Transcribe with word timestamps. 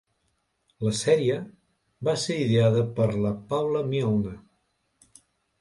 La 0.85 0.93
sèrie 0.99 1.35
va 2.09 2.17
ser 2.23 2.39
ideada 2.45 2.83
per 3.01 3.07
la 3.27 3.35
Paula 3.53 3.85
Milne. 3.93 4.37